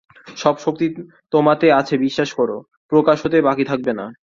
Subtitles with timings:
[0.37, 0.85] সব শক্তি
[1.33, 2.49] তোমাতে আছে বিশ্বাস কর,
[2.91, 4.05] প্রকাশ হতে বাকী থাকবে না।